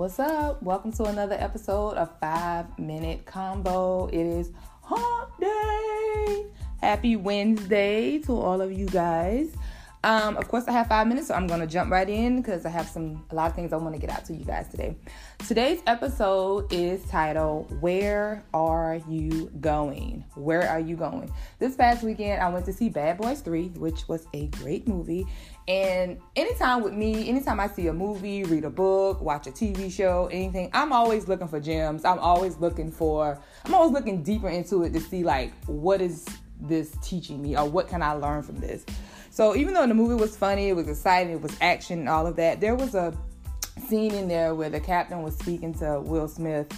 [0.00, 0.62] What's up?
[0.62, 4.06] Welcome to another episode of Five Minute Combo.
[4.06, 6.46] It is Hump Day.
[6.80, 9.54] Happy Wednesday to all of you guys.
[10.02, 12.70] Um, of course, I have five minutes, so I'm gonna jump right in because I
[12.70, 14.96] have some a lot of things I want to get out to you guys today.
[15.46, 21.30] Today's episode is titled "Where Are You Going?" Where are you going?
[21.58, 25.26] This past weekend, I went to see Bad Boys Three, which was a great movie.
[25.68, 29.92] And anytime with me, anytime I see a movie, read a book, watch a TV
[29.92, 32.06] show, anything, I'm always looking for gems.
[32.06, 36.26] I'm always looking for, I'm always looking deeper into it to see like what is
[36.58, 38.84] this teaching me or what can I learn from this.
[39.30, 42.26] So even though the movie was funny, it was exciting, it was action, and all
[42.26, 43.16] of that, there was a
[43.88, 46.68] scene in there where the captain was speaking to Will Smith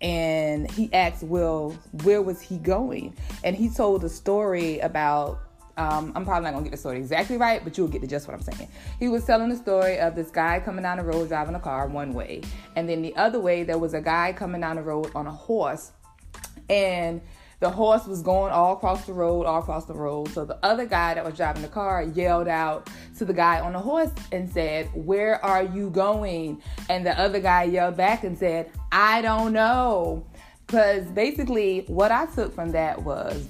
[0.00, 3.16] and he asked Will, where was he going?
[3.42, 5.40] And he told a story about
[5.76, 8.26] um, I'm probably not gonna get the story exactly right, but you'll get the just
[8.26, 8.68] what I'm saying.
[8.98, 11.86] He was telling the story of this guy coming down the road driving a car
[11.86, 12.42] one way,
[12.74, 15.32] and then the other way there was a guy coming down the road on a
[15.32, 15.92] horse,
[16.68, 17.20] and
[17.60, 20.28] the horse was going all across the road, all across the road.
[20.28, 23.72] So the other guy that was driving the car yelled out to the guy on
[23.72, 26.62] the horse and said, Where are you going?
[26.88, 30.24] And the other guy yelled back and said, I don't know.
[30.66, 33.48] Because basically, what I took from that was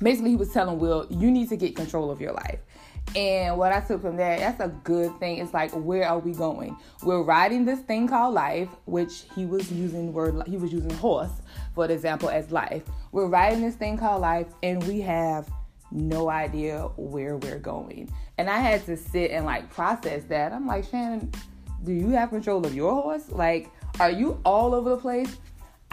[0.00, 2.60] basically, he was telling Will, You need to get control of your life.
[3.16, 5.38] And what I took from that, that's a good thing.
[5.38, 6.76] It's like, where are we going?
[7.04, 11.30] We're riding this thing called life, which he was using word he was using horse,
[11.74, 12.82] for example, as life.
[13.14, 15.48] We're riding this thing called life, and we have
[15.92, 18.12] no idea where we're going.
[18.38, 20.52] And I had to sit and like process that.
[20.52, 21.30] I'm like, Shannon,
[21.84, 23.30] do you have control of your horse?
[23.30, 23.70] Like,
[24.00, 25.36] are you all over the place?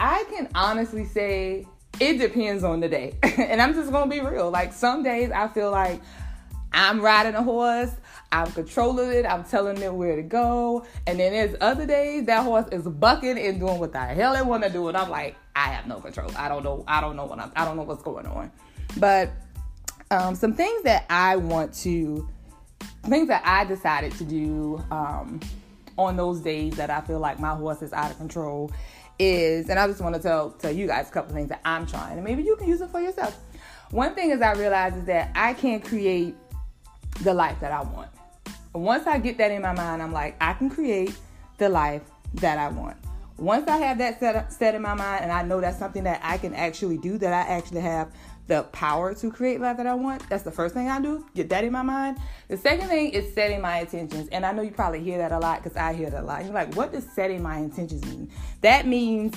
[0.00, 1.68] I can honestly say
[2.00, 3.16] it depends on the day.
[3.22, 4.50] and I'm just gonna be real.
[4.50, 6.02] Like some days I feel like
[6.72, 7.92] I'm riding a horse,
[8.32, 10.84] I'm controlling it, I'm telling it where to go.
[11.06, 14.44] And then there's other days that horse is bucking and doing what the hell it
[14.44, 14.88] wanna do.
[14.88, 16.30] And I'm like, I have no control.
[16.36, 18.50] I don't know, I don't know what I'm I don't know what's going on.
[18.98, 19.30] But
[20.10, 22.28] um, some things that I want to
[23.04, 25.40] things that I decided to do um,
[25.96, 28.70] on those days that I feel like my horse is out of control
[29.18, 31.86] is, and I just want to tell tell you guys a couple things that I'm
[31.86, 33.38] trying, and maybe you can use it for yourself.
[33.90, 36.34] One thing is I realize is that I can't create
[37.22, 38.08] the life that I want.
[38.74, 41.14] Once I get that in my mind, I'm like, I can create
[41.58, 42.02] the life
[42.34, 42.96] that I want.
[43.38, 46.20] Once I have that set, set in my mind and I know that's something that
[46.22, 48.12] I can actually do, that I actually have
[48.46, 51.24] the power to create life that I want, that's the first thing I do.
[51.34, 52.18] Get that in my mind.
[52.48, 54.28] The second thing is setting my intentions.
[54.30, 56.44] And I know you probably hear that a lot because I hear that a lot.
[56.44, 58.30] You're like, what does setting my intentions mean?
[58.60, 59.34] That means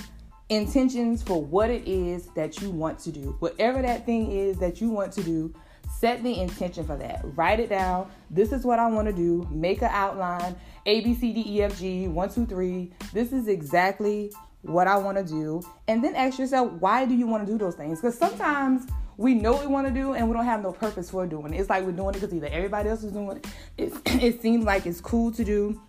[0.50, 3.36] intentions for what it is that you want to do.
[3.40, 5.54] Whatever that thing is that you want to do,
[6.00, 7.22] Set the intention for that.
[7.36, 8.12] Write it down.
[8.30, 9.48] This is what I want to do.
[9.50, 10.56] Make an outline.
[10.86, 12.92] A, B, C, D, E, F, G, one, two, three.
[13.14, 15.62] This is exactly what I want to do.
[15.88, 18.02] And then ask yourself, why do you want to do those things?
[18.02, 21.10] Because sometimes we know what we want to do and we don't have no purpose
[21.10, 21.60] for doing it.
[21.60, 23.48] It's like we're doing it because either everybody else is doing it.
[23.78, 25.82] It, it seems like it's cool to do.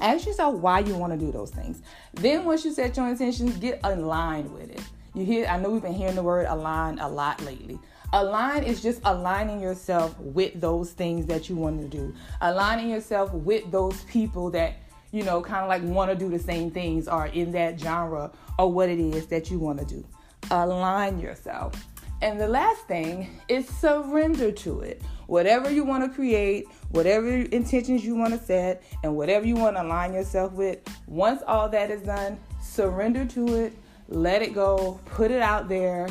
[0.00, 1.82] Ask yourself why you want to do those things.
[2.14, 4.82] Then once you set your intentions, get aligned with it.
[5.14, 7.78] You hear I know we've been hearing the word align a lot lately.
[8.12, 12.14] Align is just aligning yourself with those things that you want to do.
[12.40, 14.74] Aligning yourself with those people that,
[15.10, 18.30] you know, kind of like want to do the same things or in that genre
[18.58, 20.06] or what it is that you want to do.
[20.50, 21.74] Align yourself.
[22.22, 25.02] And the last thing is surrender to it.
[25.26, 29.76] Whatever you want to create, whatever intentions you want to set, and whatever you want
[29.76, 33.74] to align yourself with, once all that is done, surrender to it,
[34.08, 36.08] let it go, put it out there,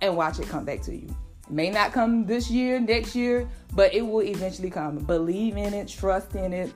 [0.00, 1.14] and watch it come back to you.
[1.46, 4.98] It may not come this year, next year, but it will eventually come.
[4.98, 6.72] Believe in it, trust in it,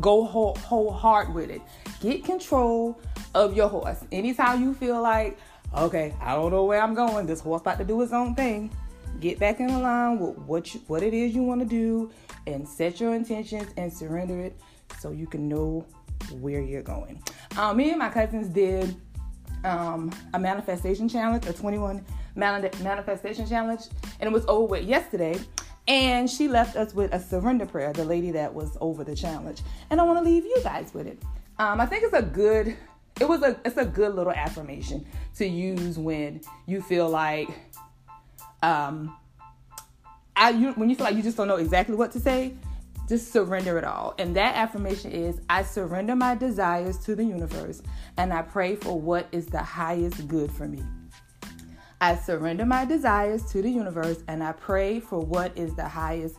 [0.00, 1.62] go whole, whole heart with it.
[2.00, 3.00] Get control
[3.34, 4.04] of your horse.
[4.12, 5.38] Anytime you feel like,
[5.76, 8.70] okay, I don't know where I'm going, this horse about to do its own thing,
[9.20, 12.10] get back in line with what you, what it is you want to do
[12.46, 14.58] and set your intentions and surrender it
[14.98, 15.86] so you can know
[16.32, 17.22] where you're going.
[17.56, 18.94] Um, me and my cousins did
[19.64, 22.04] um, a manifestation challenge, a 21
[22.34, 23.82] manifestation challenge,
[24.18, 25.38] and it was over with yesterday.
[25.88, 29.62] And she left us with a surrender prayer, the lady that was over the challenge.
[29.88, 31.20] And I want to leave you guys with it.
[31.58, 32.76] Um, I think it's a good,
[33.20, 35.04] it was a, it's a good little affirmation
[35.36, 37.48] to use when you feel like,
[38.62, 39.16] um,
[40.36, 42.54] I, you, when you feel like you just don't know exactly what to say,
[43.08, 44.14] just surrender it all.
[44.18, 47.82] And that affirmation is I surrender my desires to the universe
[48.16, 50.82] and I pray for what is the highest good for me.
[52.00, 56.36] I surrender my desires to the universe and I pray for what is the highest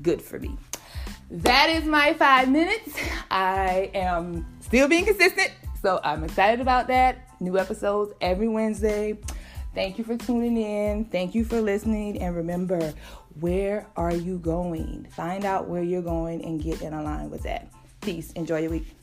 [0.00, 0.56] good for me.
[1.30, 2.96] that is my five minutes.
[3.30, 5.50] I am still being consistent,
[5.80, 7.28] so I'm excited about that.
[7.40, 9.18] New episodes every Wednesday.
[9.74, 11.06] Thank you for tuning in.
[11.06, 12.20] Thank you for listening.
[12.20, 12.92] And remember,
[13.40, 15.06] where are you going?
[15.10, 17.72] Find out where you're going and get in line with that.
[18.02, 18.32] Peace.
[18.32, 18.94] Enjoy your week.